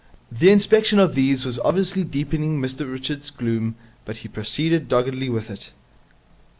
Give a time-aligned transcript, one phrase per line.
[0.31, 5.51] The inspection of these was obviously deepening Mr Richards' gloom, but he proceeded doggedly with
[5.51, 5.69] it.